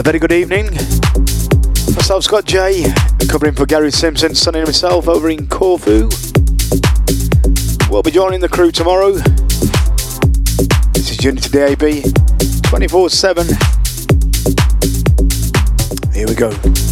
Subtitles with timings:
[0.00, 0.64] A very good evening.
[1.94, 2.90] Myself, Scott J,
[3.28, 6.08] covering for Gary Simpson, sunning himself over in Corfu.
[7.90, 9.12] We'll be joining the crew tomorrow.
[10.94, 13.46] This is Unity DAB 24 7.
[16.14, 16.89] Here we go.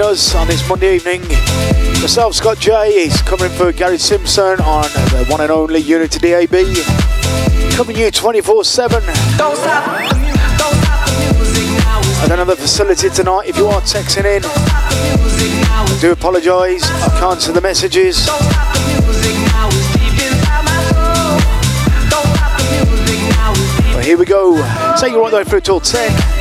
[0.00, 1.20] Joining us on this Monday evening,
[2.00, 6.50] myself, Scott J, is covering for Gary Simpson on the one and only Unity DAB.
[7.72, 9.02] Coming you 24 7.
[9.36, 10.12] Don't stop.
[12.22, 17.52] At another facility tonight, if you are texting in, I do apologise, I can't see
[17.52, 18.26] the messages.
[23.94, 24.56] But here we go.
[24.98, 26.39] Take you right there through till 10.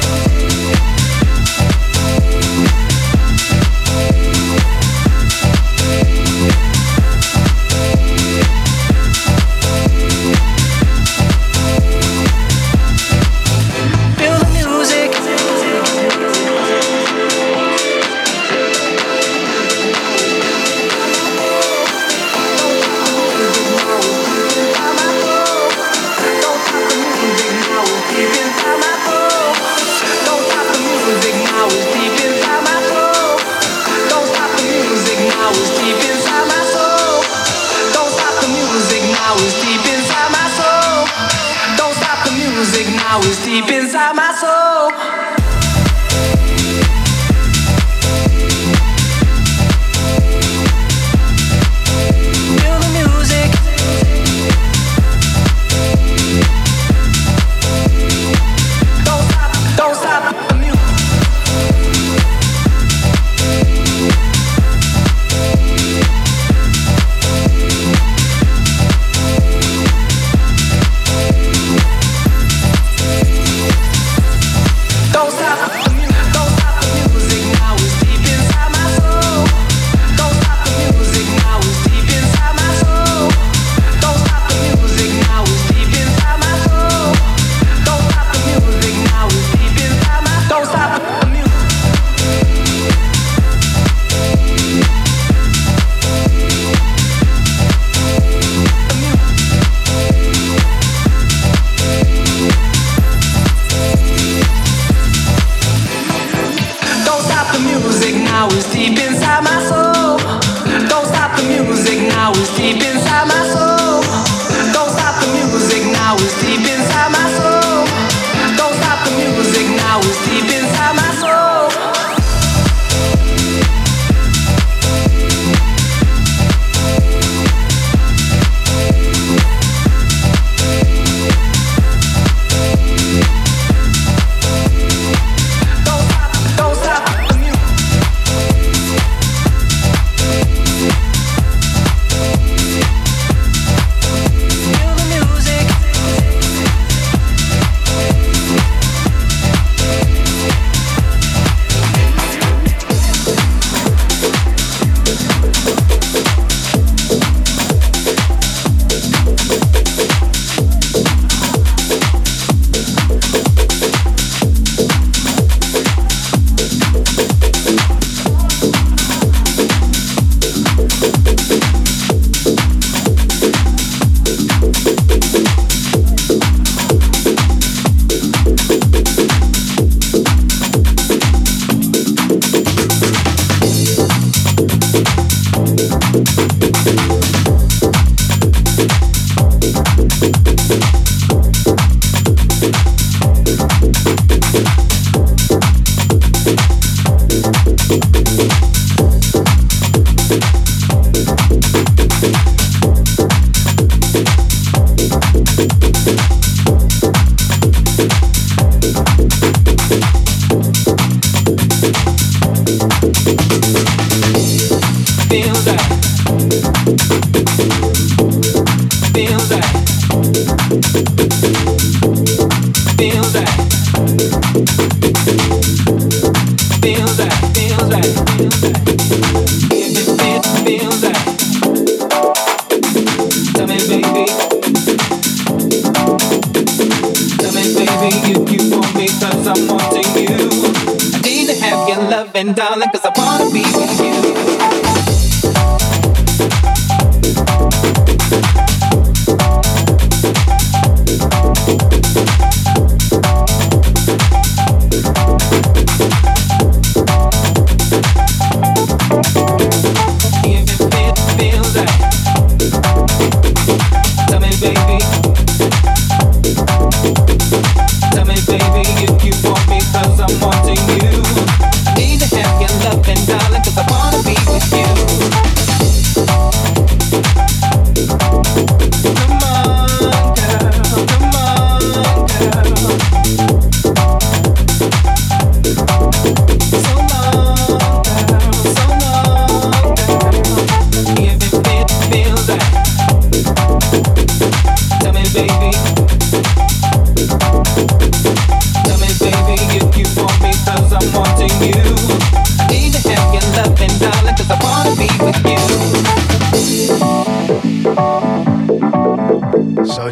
[43.50, 44.19] deep inside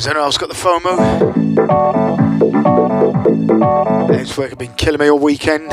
[0.05, 0.95] else got the FOMO.
[4.09, 5.69] This work have been killing me all weekend.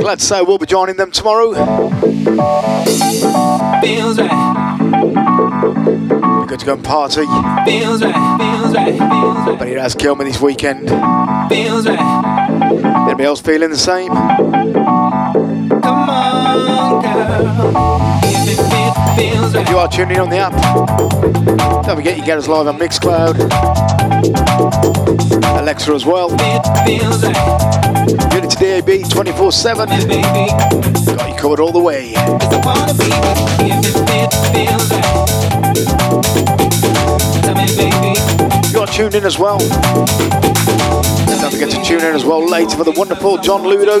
[0.00, 1.54] Glad to say we'll be joining them tomorrow.
[3.80, 4.78] Feels right.
[6.40, 7.24] We're good to go and party.
[7.64, 9.56] Feels right, feels right, feels right.
[9.58, 10.88] But it has killed me this weekend.
[11.48, 12.00] Feels right.
[13.06, 14.10] Anybody else feeling the same?
[15.82, 18.05] Come on, girl.
[19.18, 20.52] If you are tuning in on the app,
[21.86, 23.36] don't forget you get us live on Mixcloud,
[25.58, 26.30] Alexa as well.
[28.34, 29.88] Unity DAB 24 7.
[29.88, 32.10] Got you covered all the way.
[38.72, 39.58] You are tuned in as well.
[41.40, 43.98] Don't forget to tune in as well later for the wonderful John Ludo.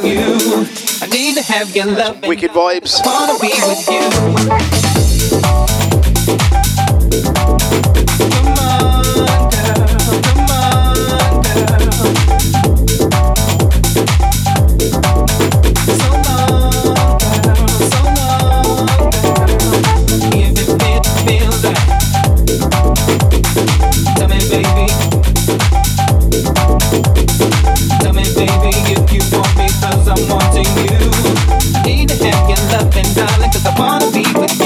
[2.28, 3.00] Wicked vibes.
[34.38, 34.65] With you.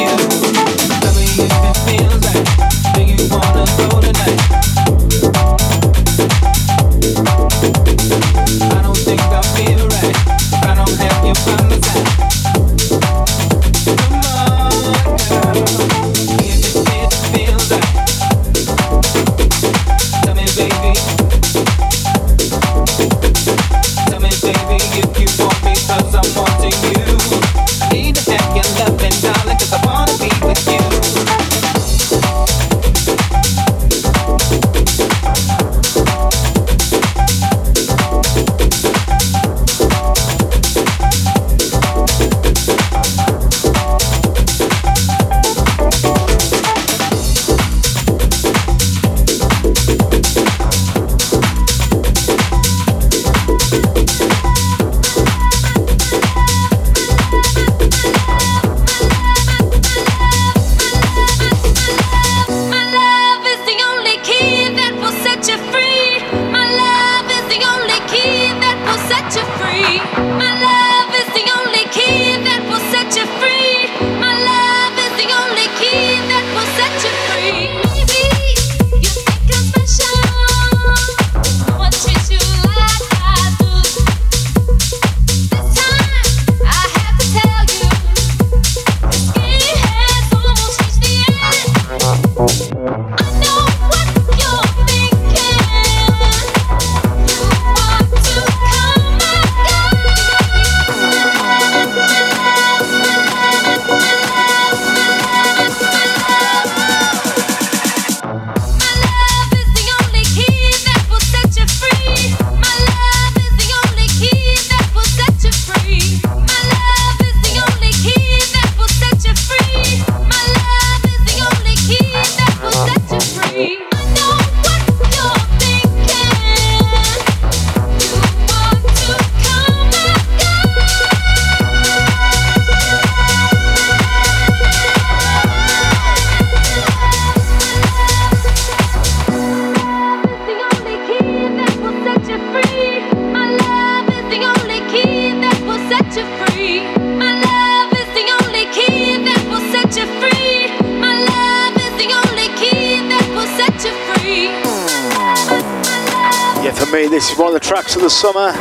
[157.41, 158.53] One of the tracks of the summer.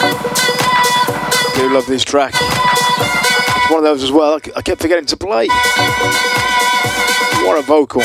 [0.00, 0.12] I
[1.54, 2.32] do love this track.
[2.34, 4.40] It's one of those as well.
[4.56, 5.48] I kept forgetting to play.
[7.44, 8.00] What a vocal.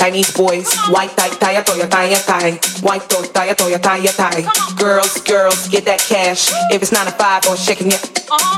[0.00, 0.66] Chinese boys.
[0.88, 2.56] White tie, tie, toya, tie, your tie.
[2.80, 4.42] White toy, tie, toya, tie, your tie.
[4.74, 6.50] Girls, girls, get that cash.
[6.72, 8.00] If it's nine to five or shaking it,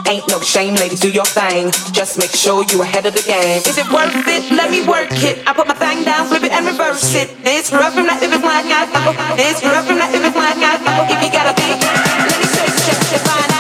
[0.08, 1.72] ain't no shame, ladies, do your thing.
[1.92, 3.60] Just make sure you ahead of the game.
[3.66, 4.48] Is it worth it?
[4.54, 5.42] Let me work it.
[5.46, 7.28] I put my thing down, flip it and reverse it.
[7.44, 8.70] It's rough from that if it's like
[9.36, 12.86] It's rough from that if it's like If you got a big, let me search,
[12.86, 13.51] check, check, find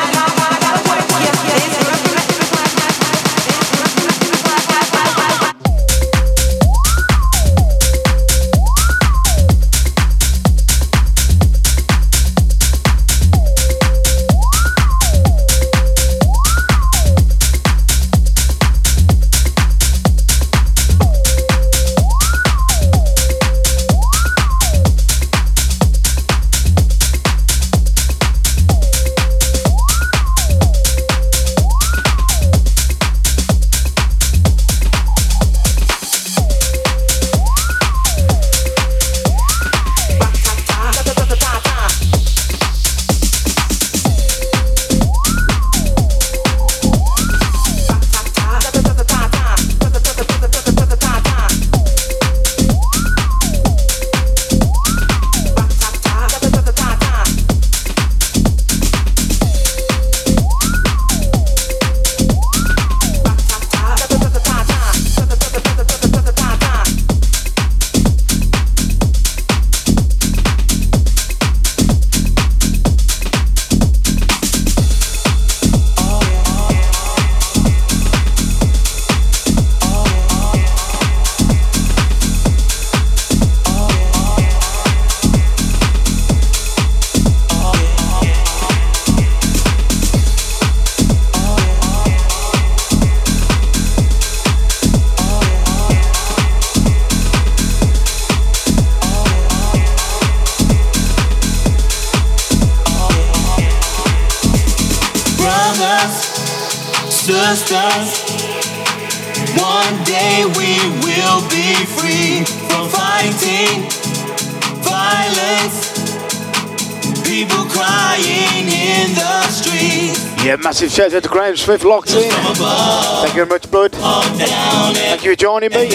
[120.92, 122.30] shout out to Graham Smith locked in.
[122.30, 123.92] Thank you very much, bud.
[123.92, 125.88] Thank you for joining me.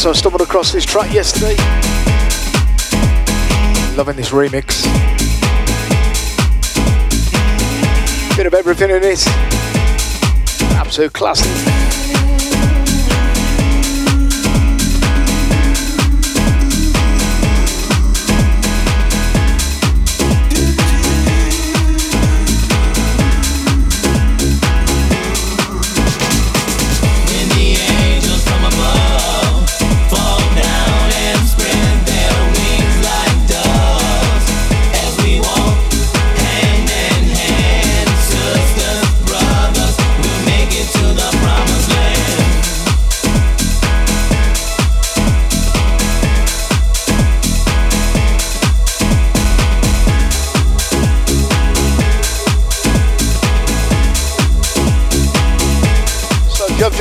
[0.00, 1.54] So I stumbled across this track yesterday.
[3.98, 4.86] Loving this remix.
[8.34, 9.22] Bit of everything in it.
[10.78, 11.79] Absolute classic.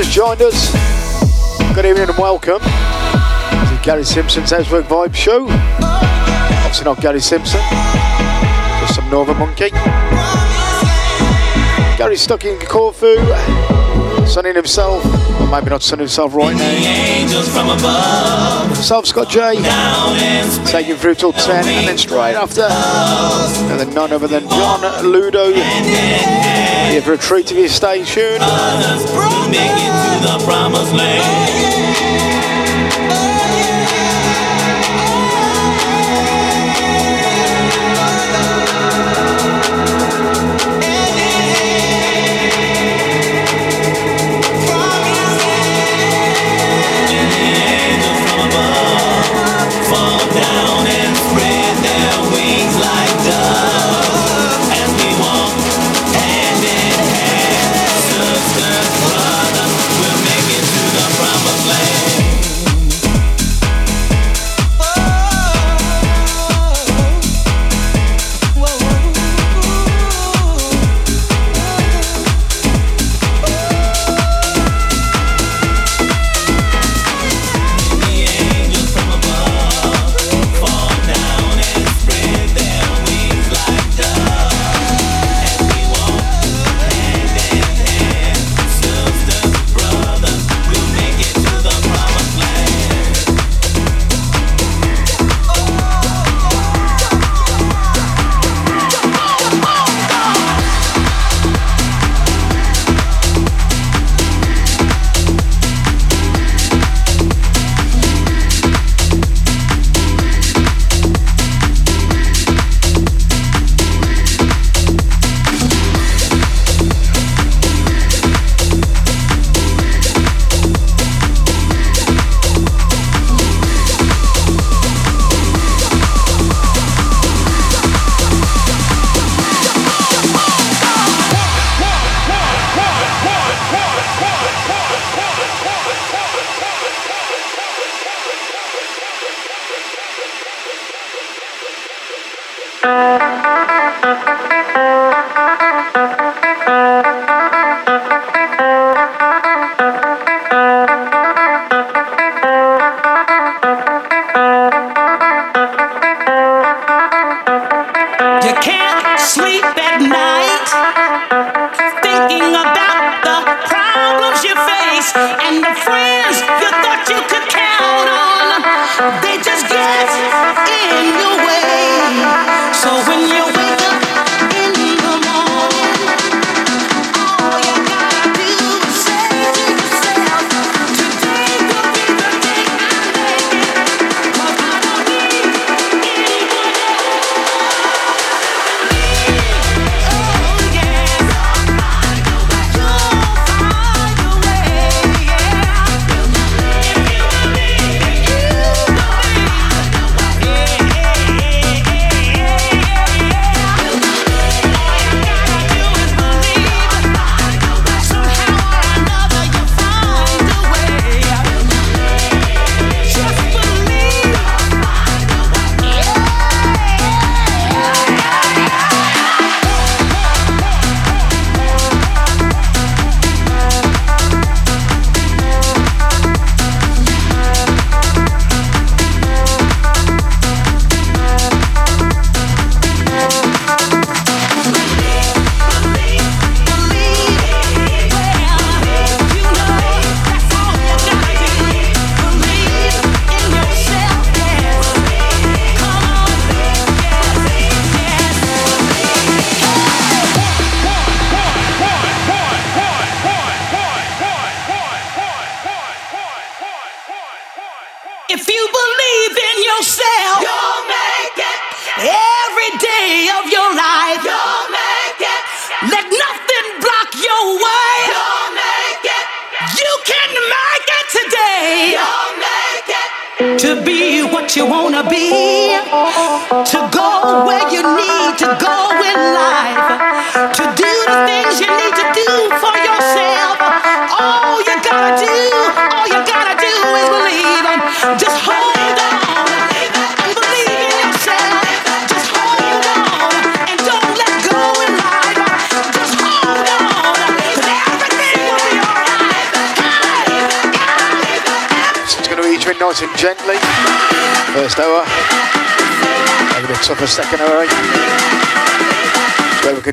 [0.03, 0.71] Just joined us,
[1.75, 2.61] good evening and welcome.
[2.61, 5.45] To Gary Simpson's Housework Vibe Show.
[5.49, 7.59] Obviously not Gary Simpson,
[8.79, 9.71] just some Northern Monkey.
[11.97, 13.17] Gary's stuck in Corfu,
[14.25, 15.03] sunning himself,
[15.51, 16.71] maybe not sunning himself right now.
[16.71, 19.61] angels from above Scott J,
[20.71, 25.51] taking through till 10, and then straight after, and then none other than John Ludo,
[27.03, 28.41] here for a treat to your stay tuned.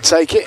[0.06, 0.45] Take it.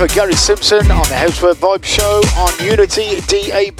[0.00, 3.76] For Gary Simpson on the Housework Vibe Show on Unity DAB.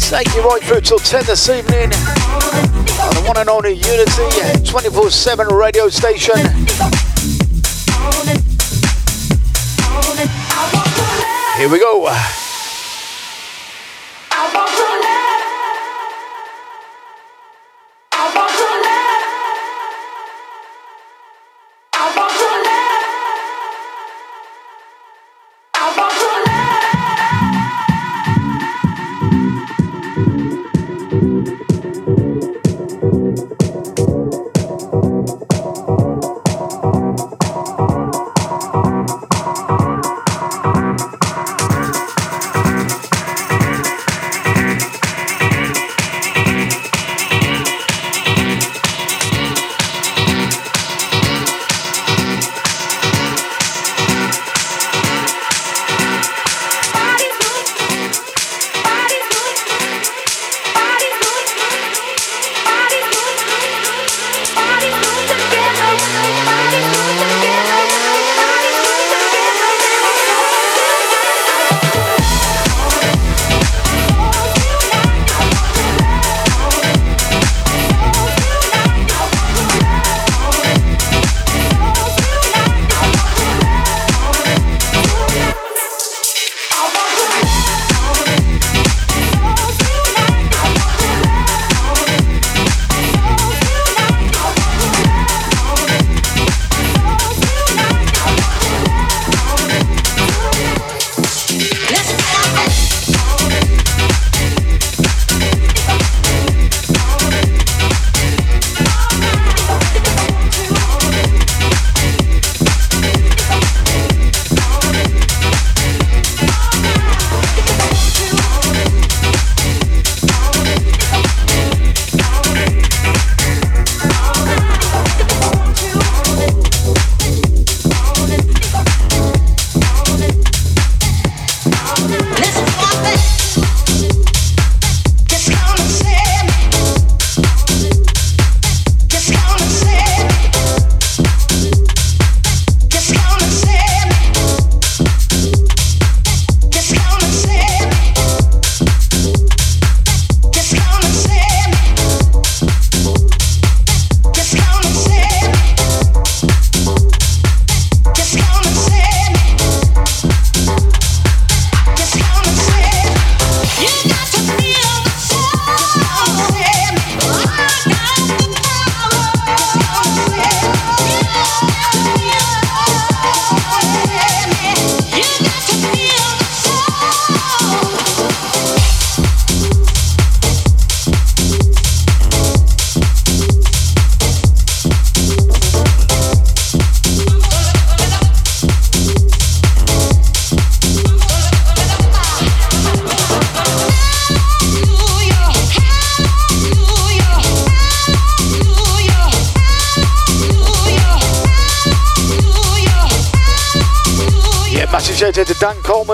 [0.00, 5.10] Take you right through till 10 this evening on the one and only Unity 24
[5.10, 6.36] 7 radio station.
[11.56, 12.39] Here we go.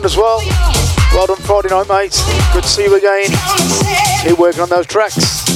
[0.05, 0.41] As well.
[1.13, 2.23] Well done Friday night, mates.
[2.53, 3.31] Good to see you again.
[4.23, 5.47] Keep working on those tracks.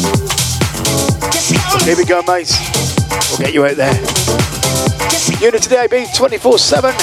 [1.84, 2.56] Here we go, mates.
[3.30, 3.94] We'll get you out there.
[5.40, 6.94] Unity DAB 24 7.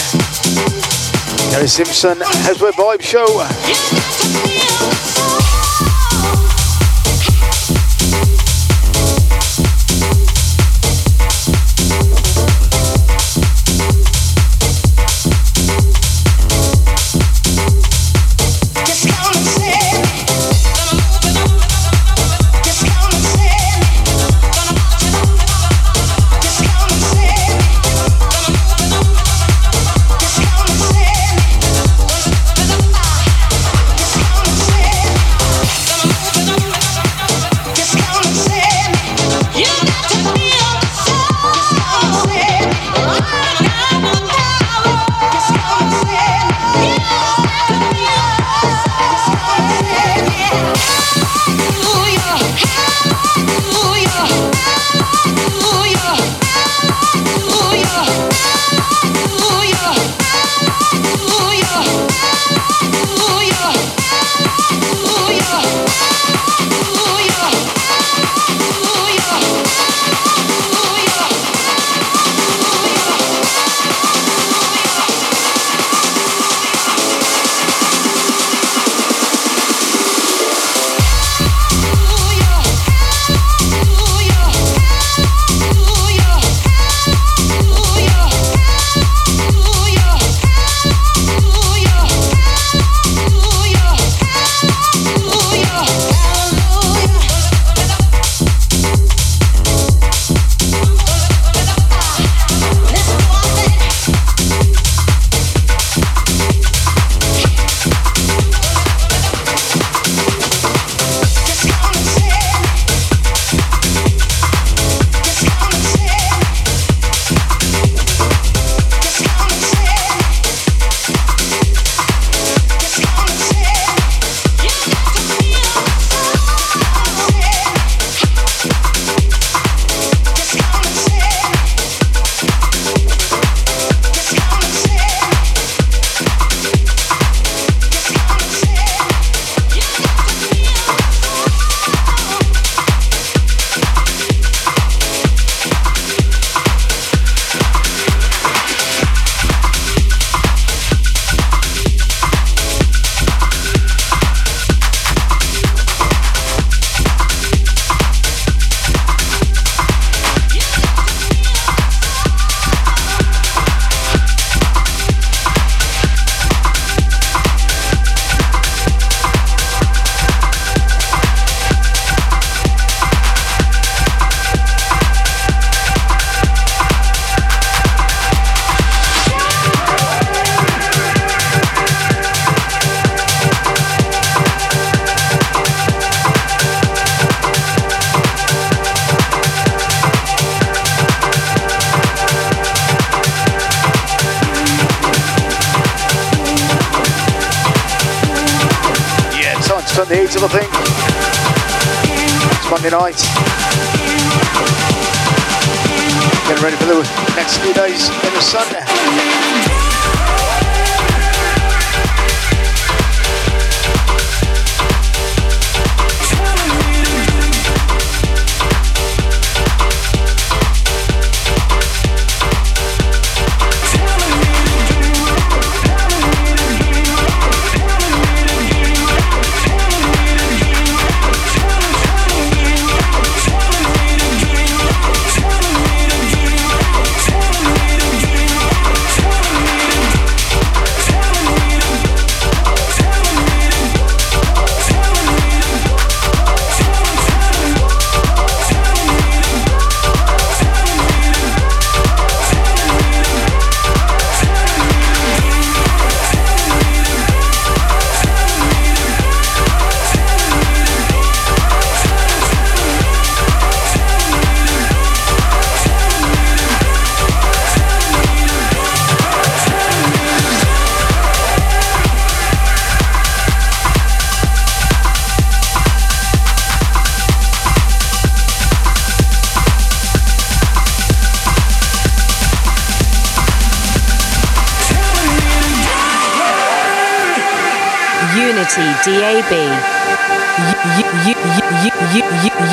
[1.52, 5.07] Gary Simpson, Housework Vibe Show.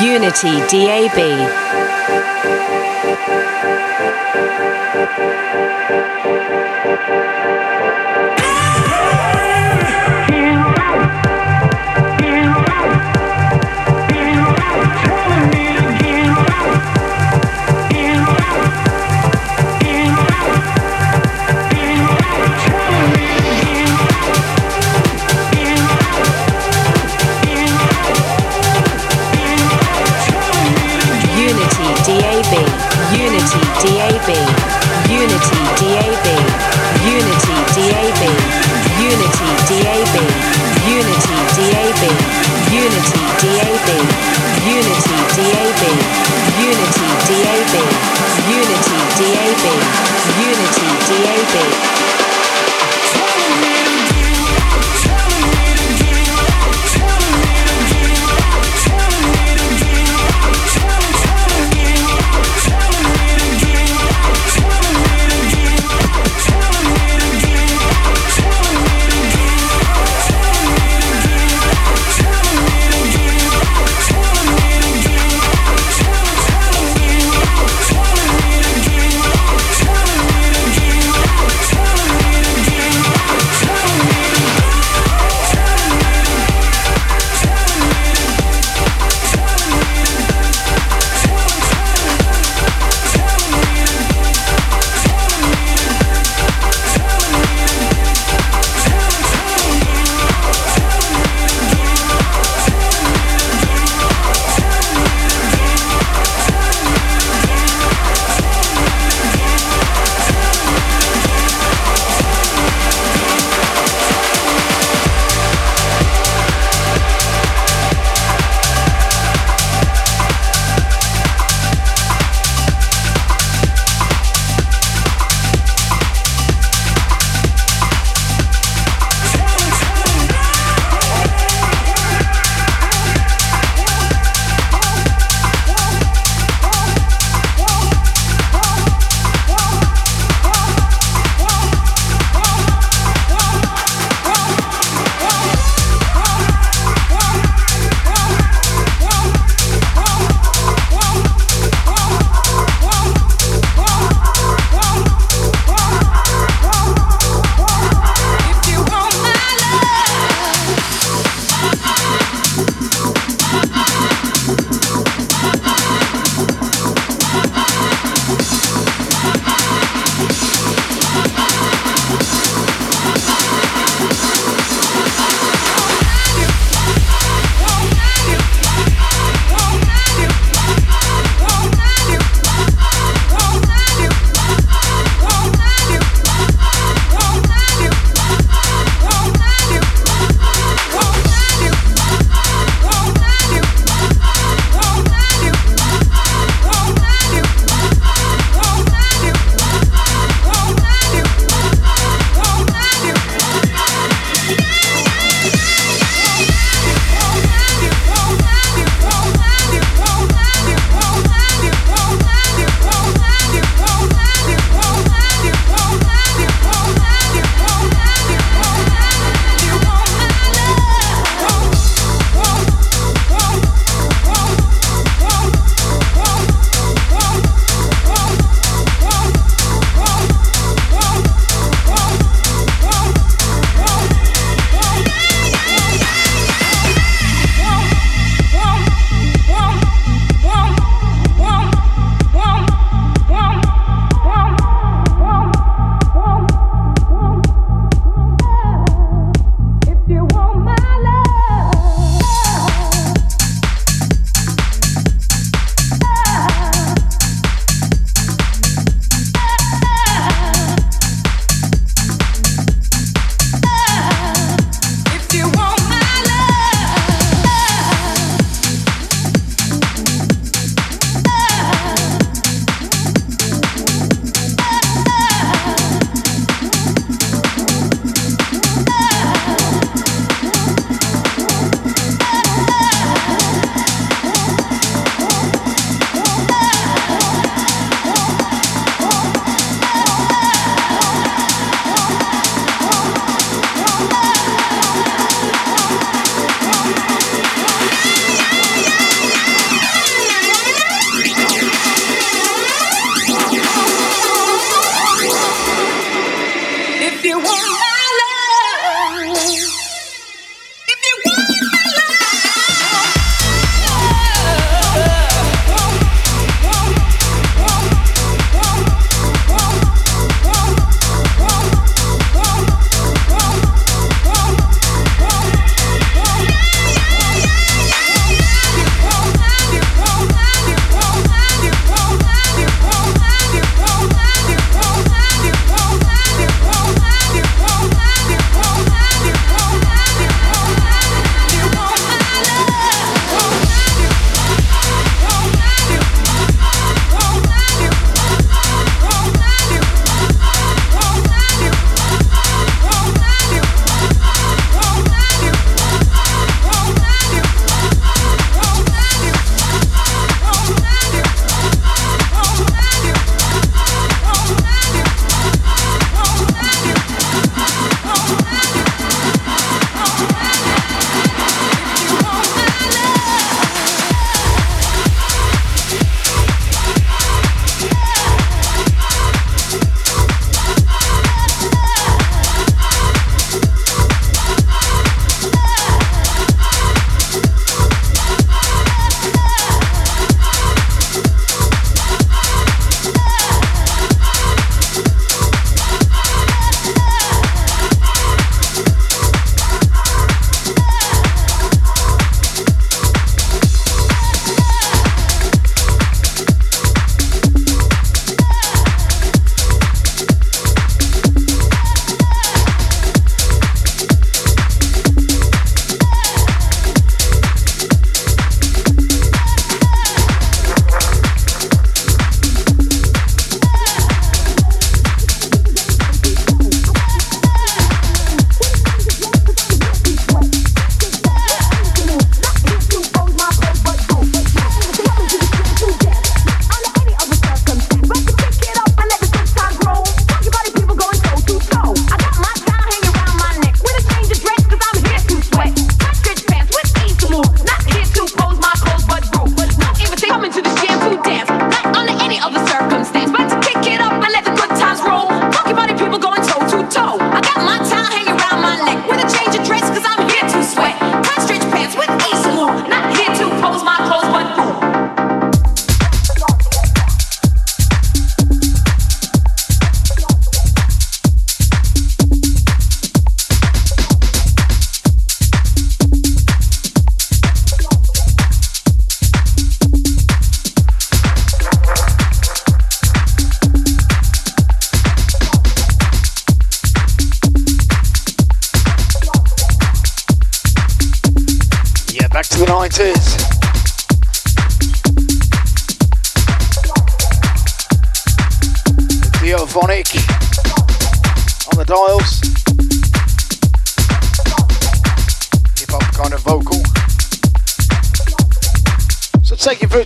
[0.01, 1.17] Unity DAB.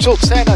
[0.10, 0.49] You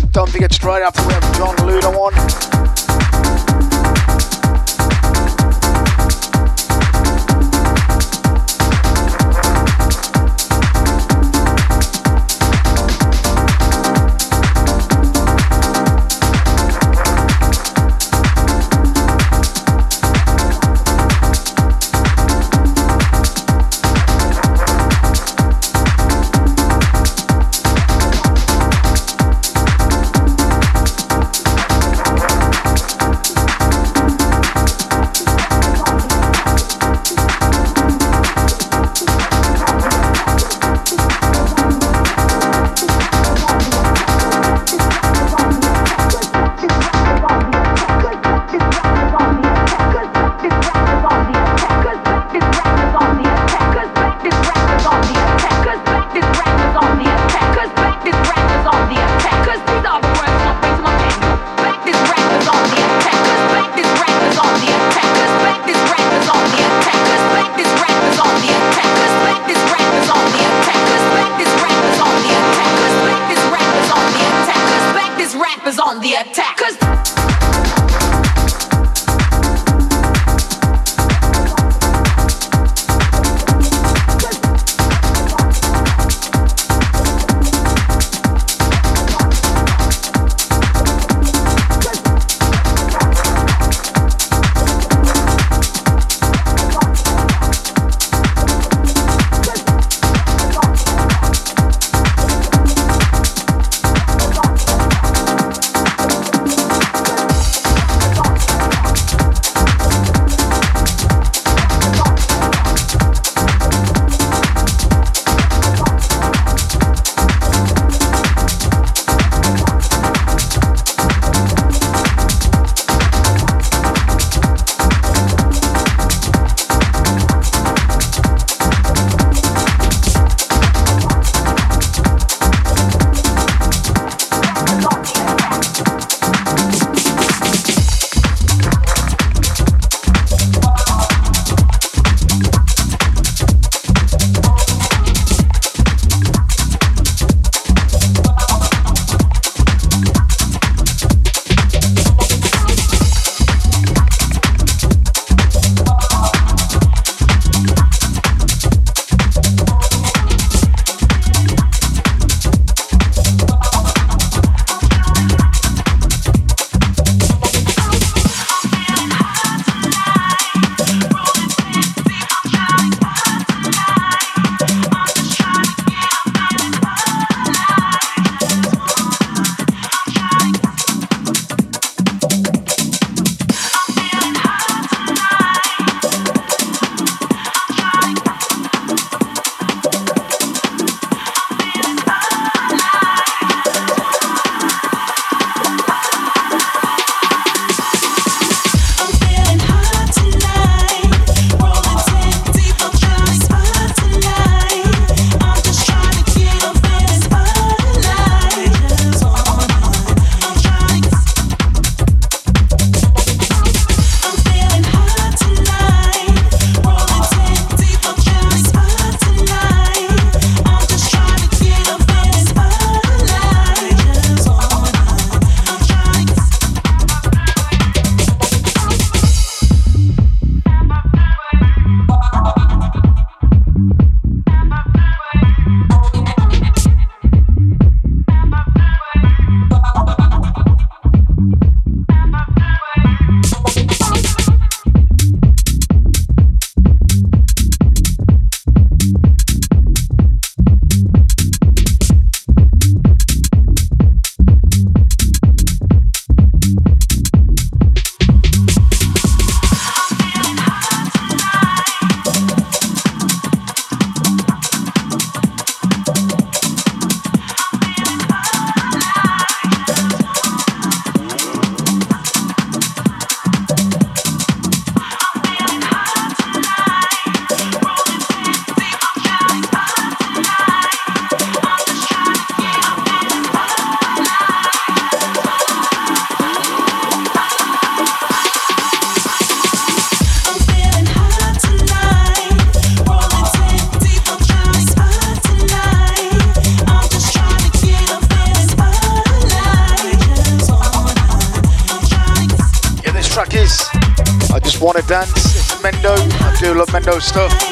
[307.24, 307.63] stuff.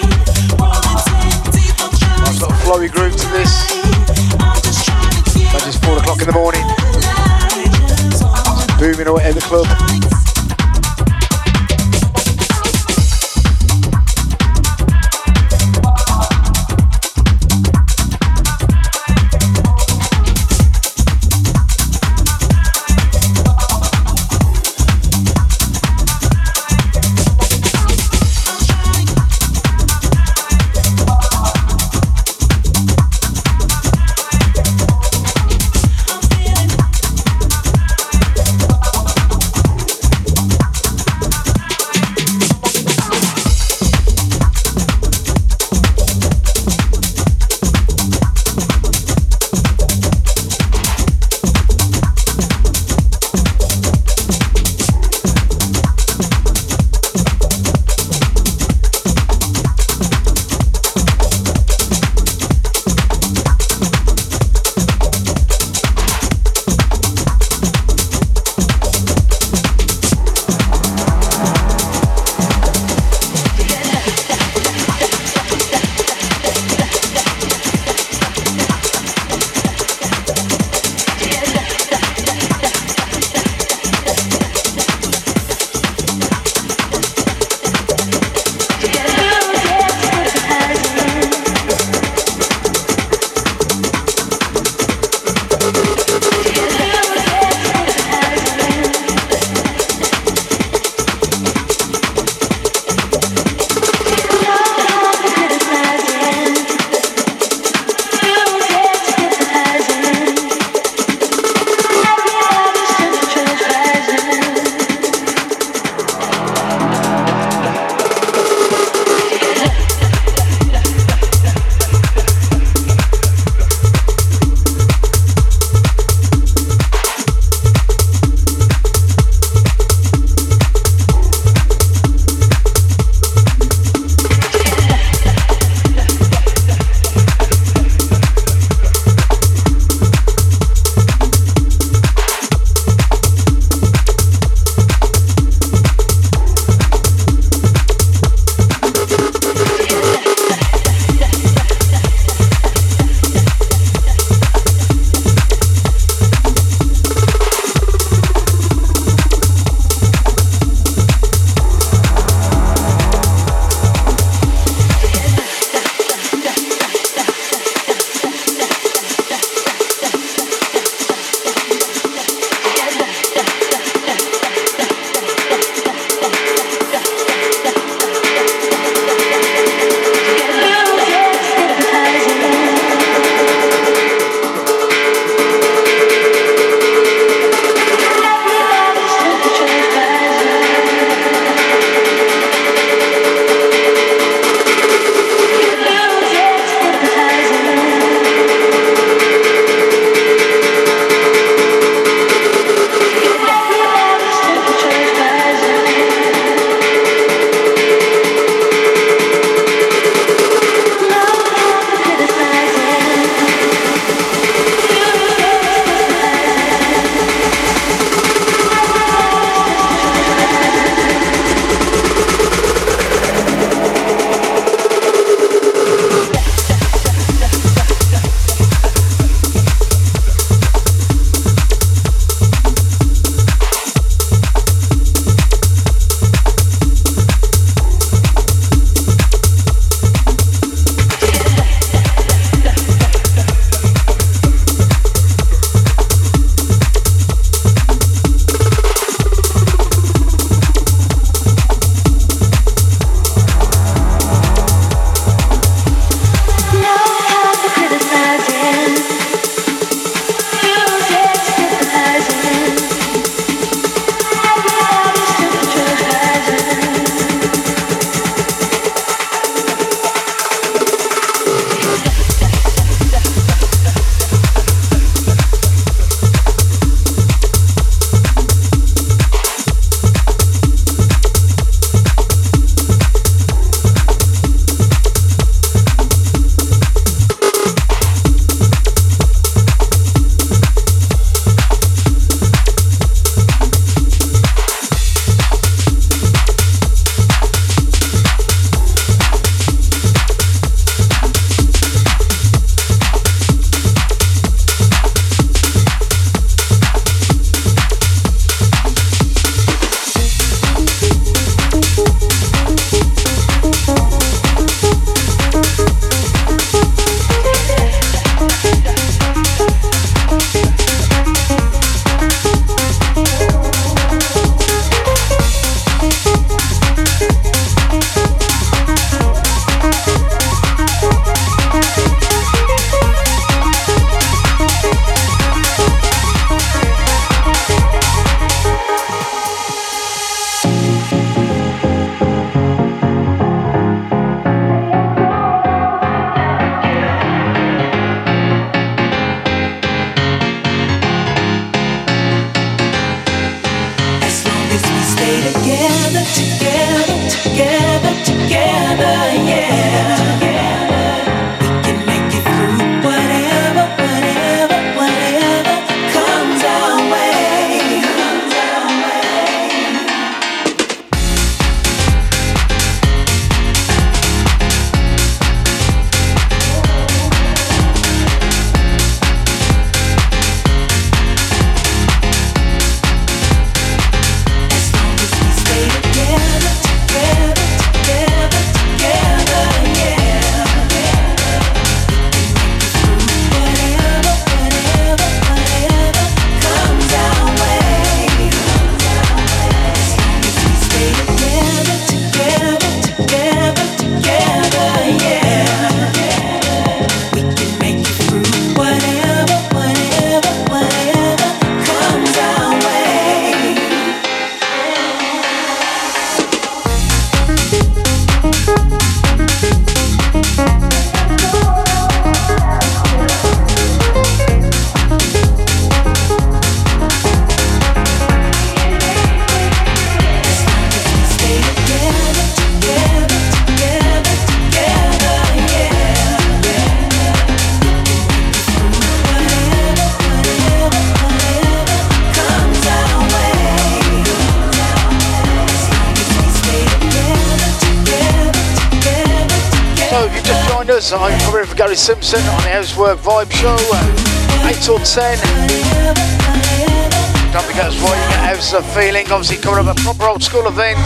[458.94, 461.00] Feeling, obviously covering up a proper old school event.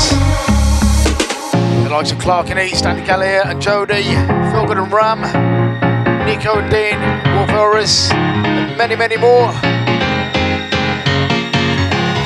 [1.84, 4.02] The likes of Clark and East, Andy Gallagher and Jody,
[4.52, 5.22] Philgood and Ram,
[6.26, 7.00] Nico and Dean,
[7.36, 7.52] Wolf
[8.12, 9.52] and many, many more.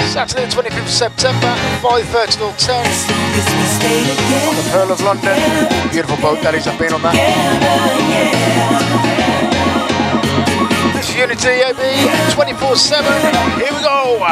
[0.07, 2.85] Saturday, 25th September, 5.30 till 10
[4.47, 5.37] on the Pearl of London.
[5.91, 7.15] Beautiful boat that is, I've been on that.
[11.19, 13.11] Unity DAB 24 7.
[13.59, 14.25] Here we go.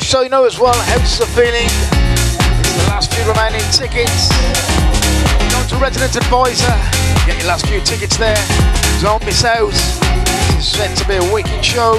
[0.00, 2.09] so you know as well, how's the feeling?
[2.70, 4.30] The last few remaining tickets.
[5.50, 6.76] Go to Resident Advisor,
[7.26, 8.38] get your last few tickets there.
[9.02, 9.72] Don't miss out.
[9.72, 11.94] It's set to be a wicked show.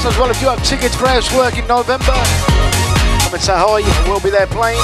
[0.00, 2.16] So as well, if you have tickets for Housework in November,
[3.20, 4.80] come and say hi, we'll be there playing.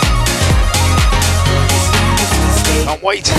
[2.85, 3.33] Can't wait.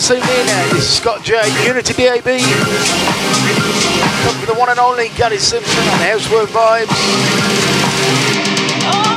[0.00, 0.46] Till 10 this evening.
[0.48, 1.34] Uh, this is Scott J,
[1.66, 2.24] Unity DAB.
[4.24, 6.88] Come for the one and only Gary Simpson on Housework Vibes.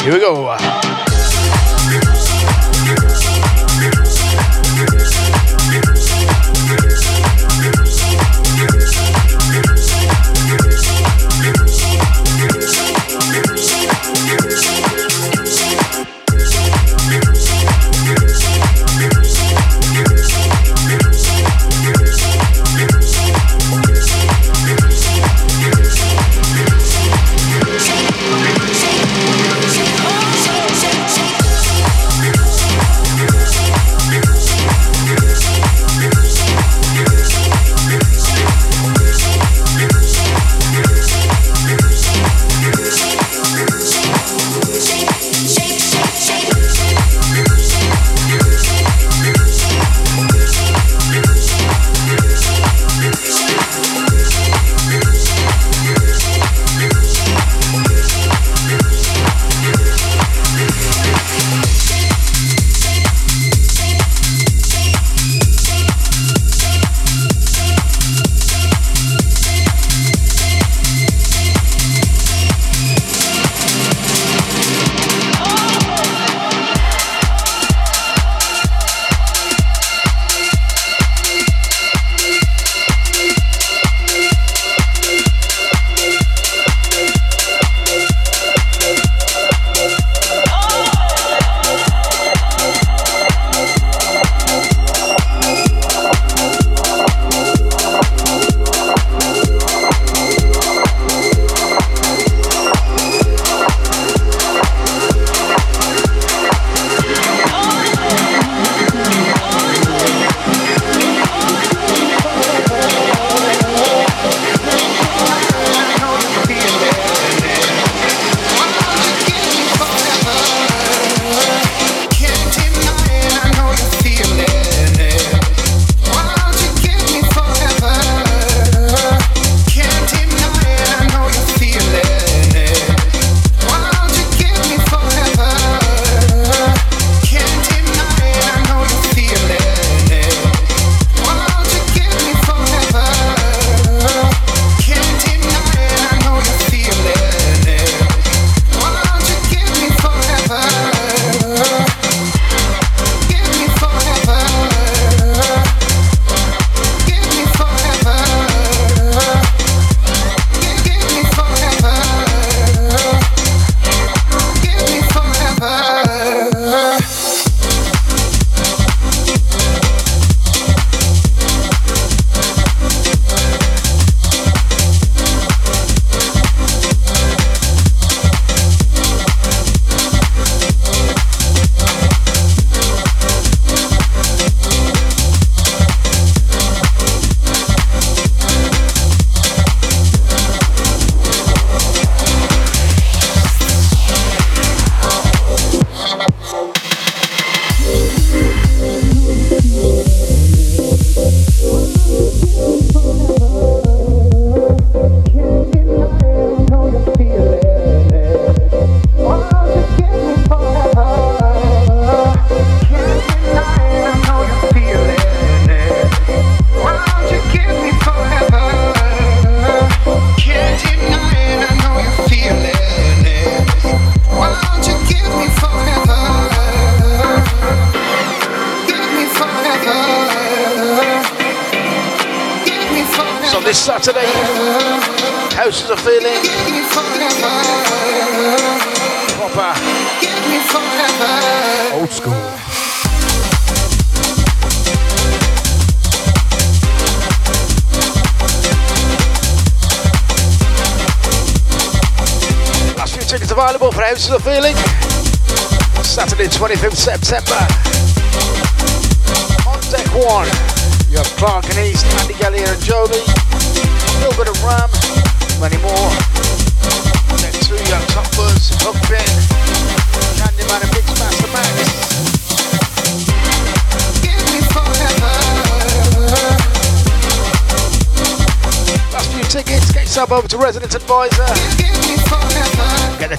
[0.04, 0.58] Here we go.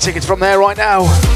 [0.05, 1.34] tickets from there right now.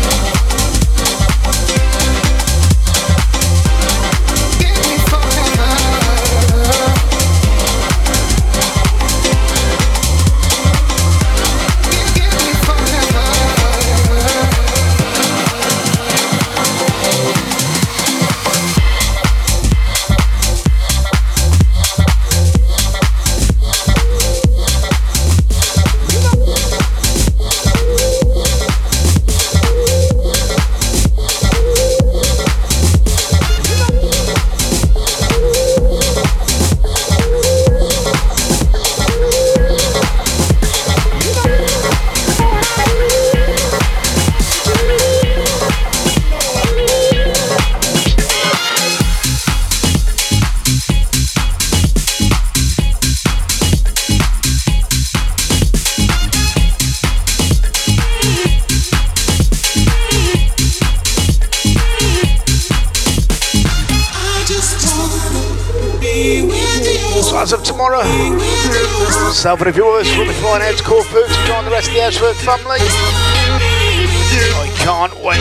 [69.99, 72.79] Lewis will be flying out to Corfu to join the rest of the Ashworth family.
[72.79, 75.41] I can't wait.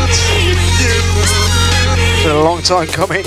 [2.15, 3.26] It's been a long time coming.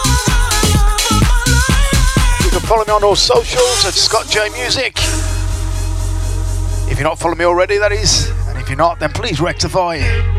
[2.71, 4.93] follow me on all socials at Scott J Music.
[6.89, 8.29] If you're not following me already, that is.
[8.47, 10.30] And if you're not, then please rectify it.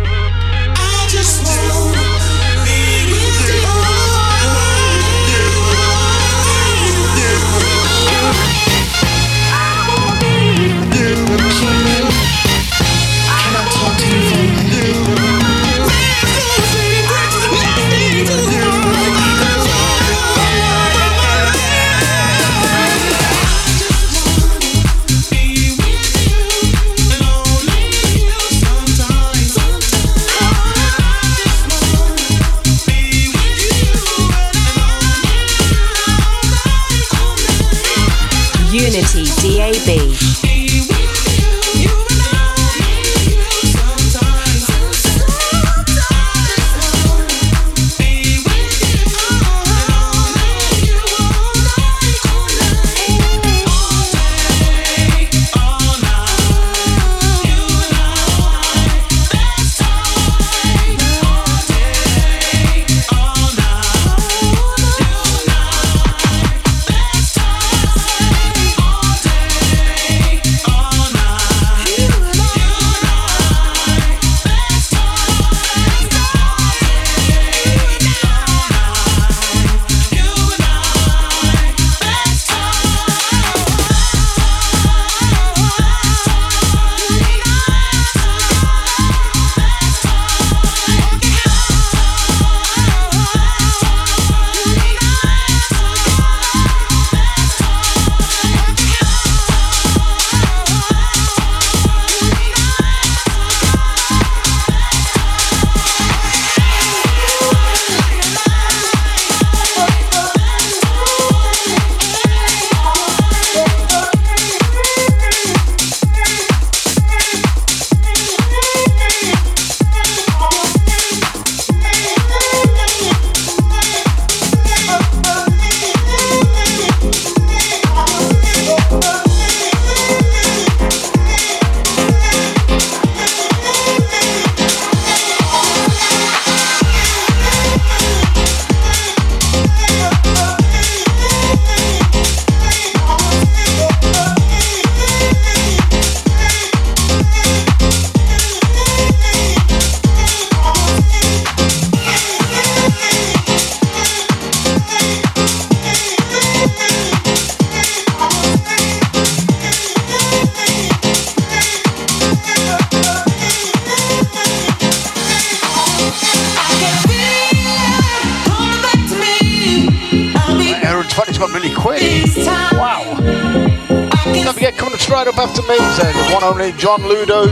[176.52, 177.46] Only John Ludo.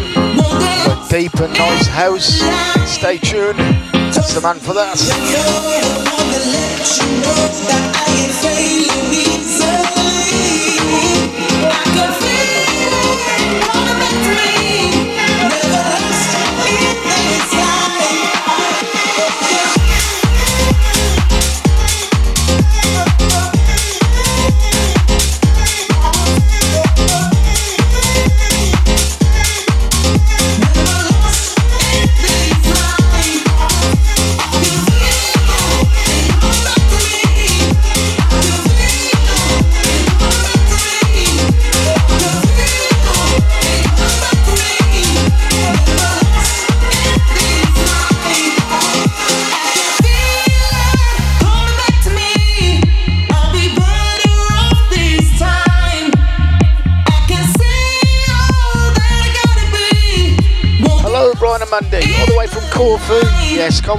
[1.08, 2.40] Deep and nice house.
[2.86, 3.58] Stay tuned.
[4.12, 6.09] That's the man for that.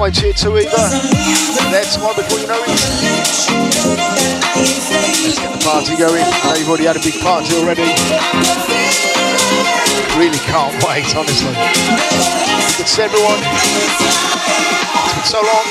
[0.01, 0.89] To hear to either.
[1.69, 2.69] There tomorrow before you know it.
[5.21, 6.23] Let's get the party going.
[6.25, 7.83] I know you've already had a big party already.
[10.17, 11.53] Really can't wait, honestly.
[12.81, 13.39] It's everyone.
[15.05, 15.65] It's been so long.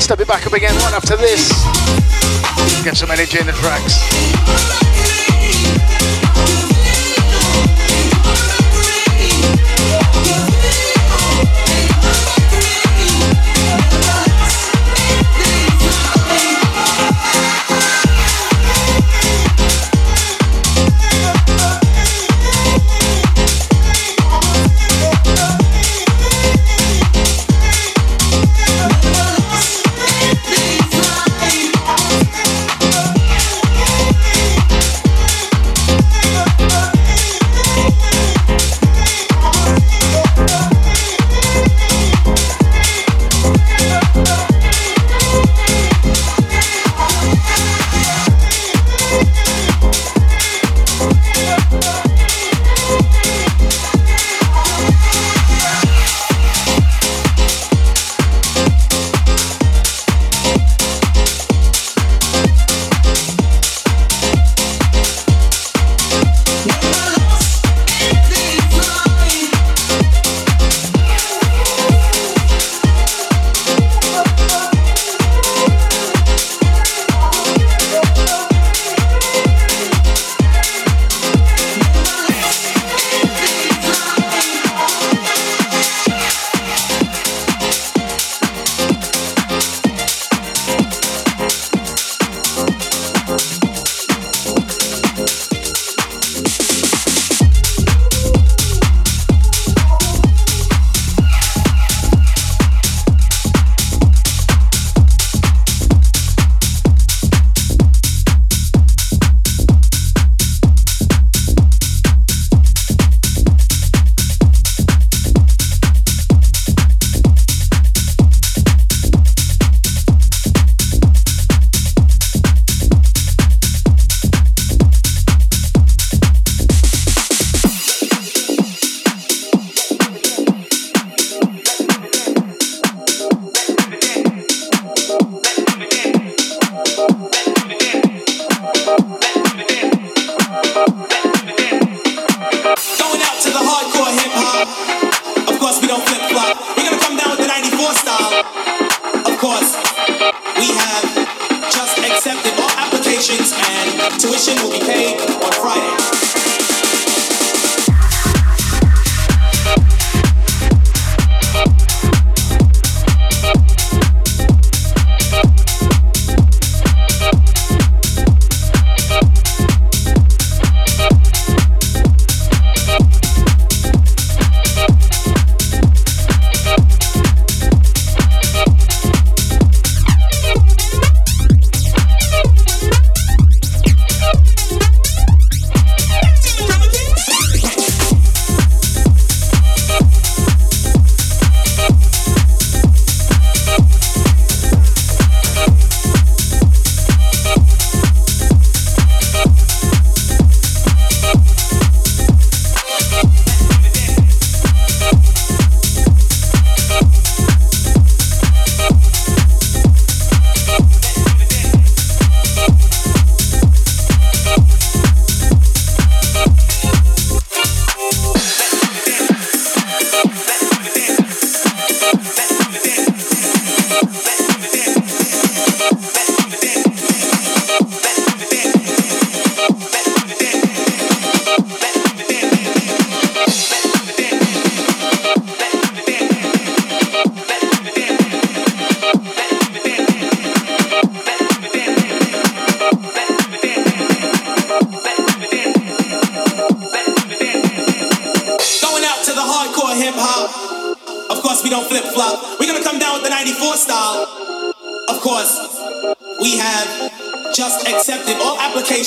[0.00, 1.50] Step it back up again right after this.
[2.84, 4.87] Get some energy in the tracks.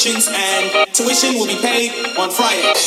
[0.08, 2.81] And tuition will be paid on Friday.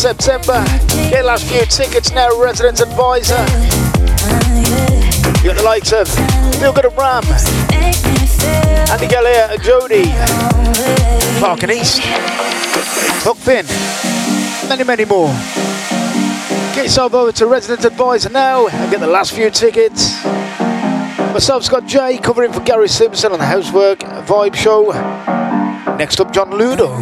[0.00, 0.64] September.
[1.10, 3.36] Get last few tickets now, Resident Advisor.
[5.42, 6.08] You got the likes of
[6.56, 7.22] Feel Good and Ram,
[8.88, 10.04] Andy Galea and Jody,
[11.38, 12.00] Park and East,
[13.22, 13.66] Hook Finn,
[14.70, 15.28] many, many more.
[16.74, 20.24] Get yourself over to Resident Advisor now and get the last few tickets.
[21.34, 25.49] Myself, Scott J, covering for Gary Simpson on the Housework Vibe Show.
[25.98, 26.96] Next up, John Ludo.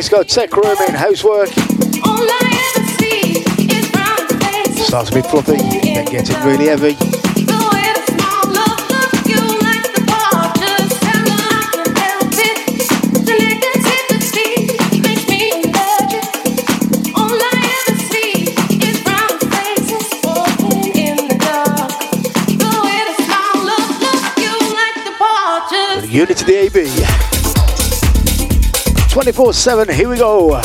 [0.00, 1.50] Bit like disco, tech room in housework.
[2.06, 3.40] All I ever see
[3.70, 4.86] is brown faces.
[4.86, 6.96] Starts a bit fluffy, then getting really heavy.
[26.10, 26.59] Unity.
[29.10, 30.62] 24 7, here we go.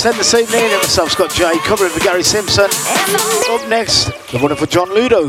[0.00, 2.64] 10 this evening and myself Scott J covering for Gary Simpson.
[3.50, 5.28] Up next, the wonderful John Ludo.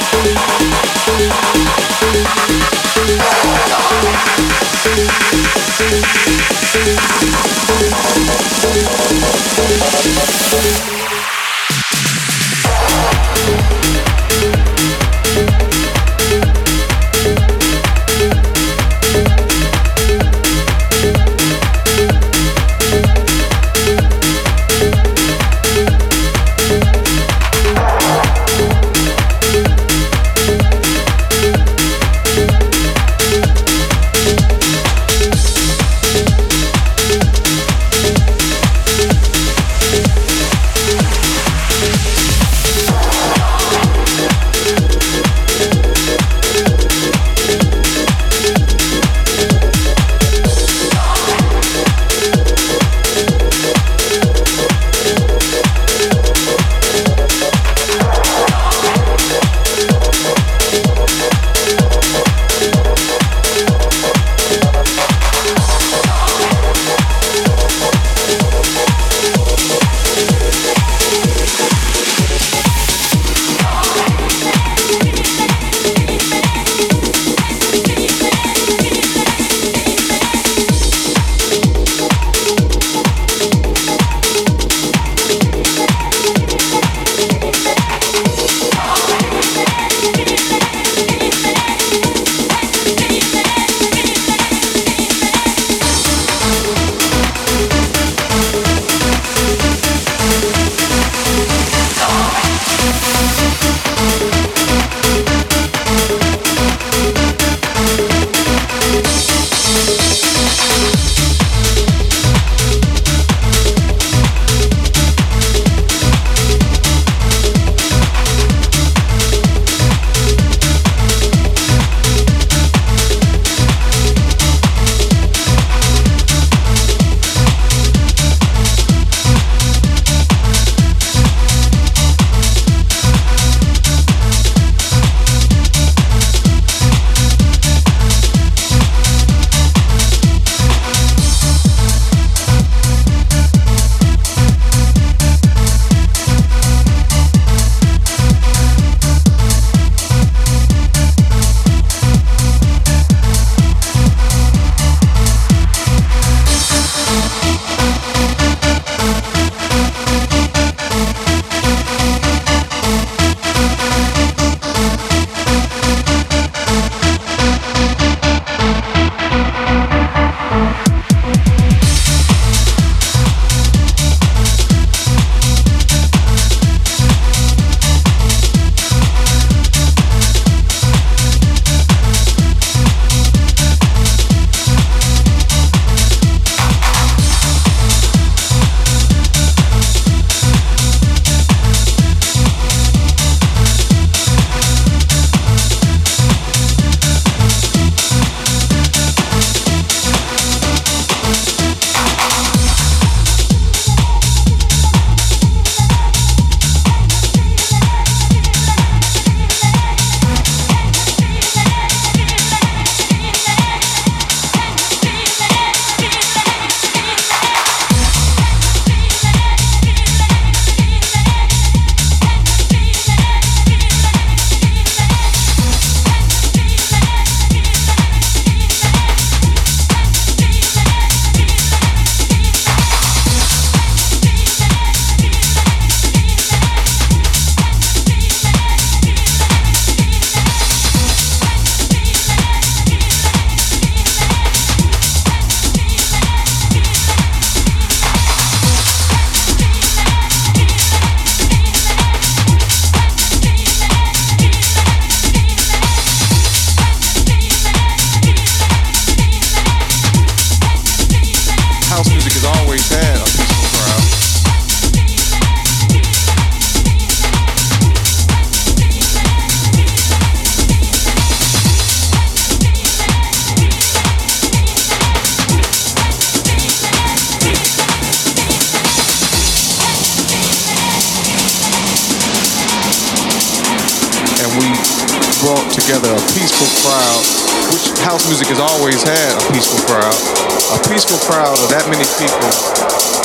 [291.41, 292.51] crowd that many people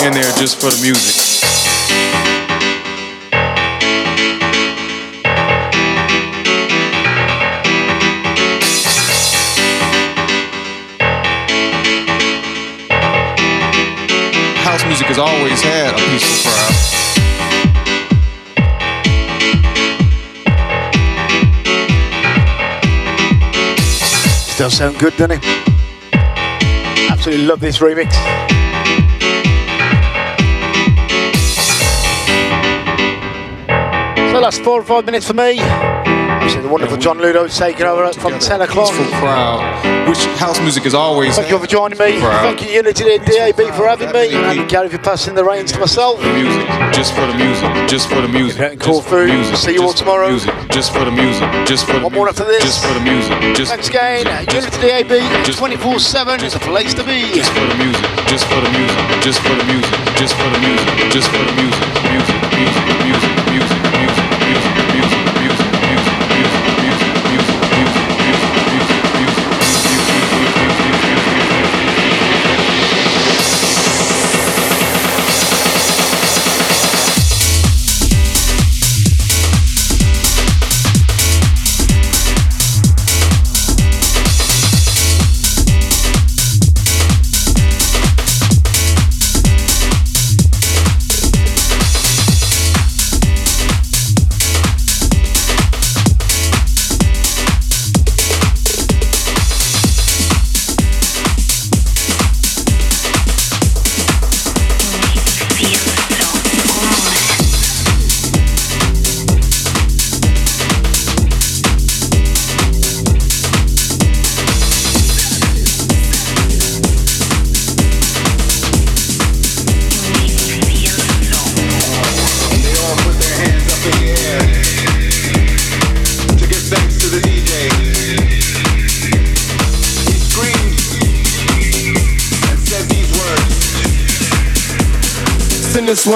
[0.06, 1.14] in there just for the music.
[14.64, 16.74] House music has always had a peaceful crowd.
[24.54, 25.65] Still sound good, doesn't it?
[27.26, 28.12] Absolutely love this remix.
[34.30, 35.58] So that's four or five minutes for me.
[35.58, 38.92] Obviously, the wonderful John Ludo taking over from 10 o'clock.
[38.92, 42.20] Crowd, which house music is always Thank you for joining me.
[42.20, 44.32] Thank you, Unity and DAB, for having me.
[44.32, 46.20] And Gary for passing the reins to myself.
[46.20, 48.78] the music, just for the music, just for the music.
[48.78, 49.56] Cool just for the food.
[49.56, 50.55] See you all just for the tomorrow.
[50.76, 52.62] Just for the music, just for the One more music, after this.
[52.62, 54.26] Just for the music, just Thanks again.
[54.52, 57.32] Unity DAB, 24 7 is the place to be.
[57.32, 60.58] just for the music, just for the music, just for the music, just for the
[60.60, 61.80] music, just for the music,
[62.12, 63.35] music, music, music,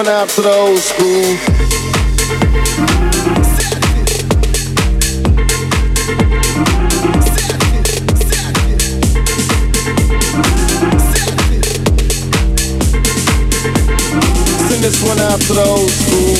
[0.01, 1.37] one out after the old school.
[14.81, 16.31] this one after the old school.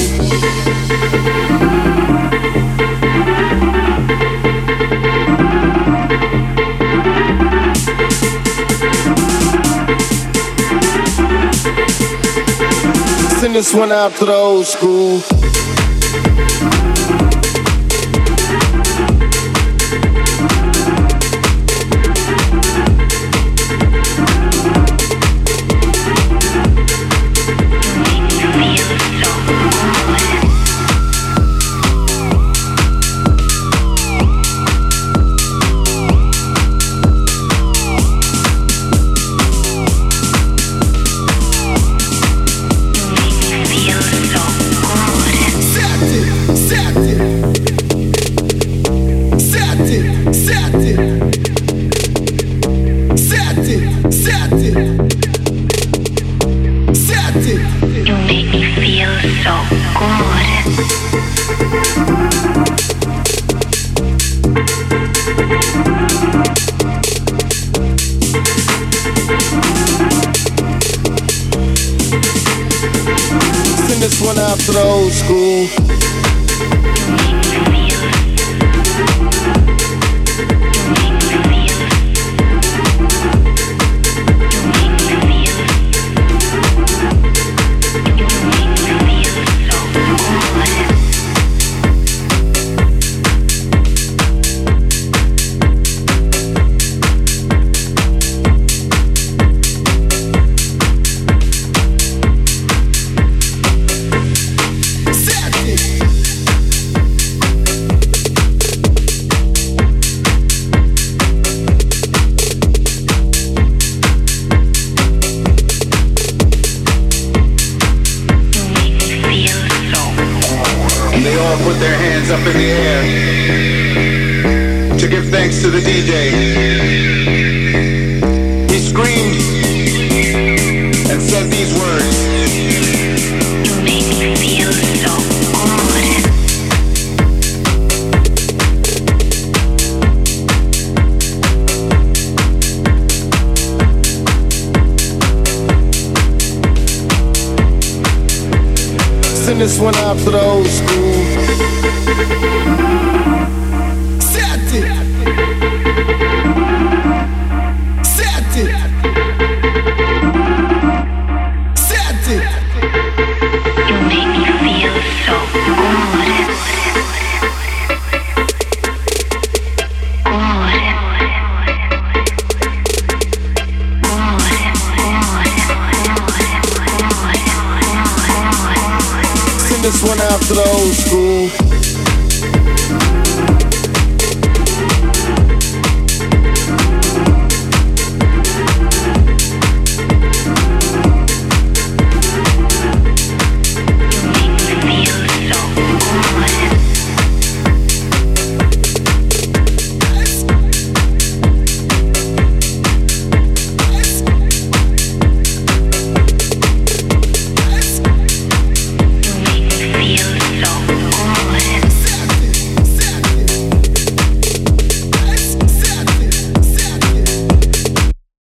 [13.53, 15.40] This one out to the old school.